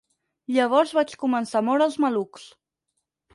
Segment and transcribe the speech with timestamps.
[0.53, 2.49] Llavors vaig començar a moure els malucs.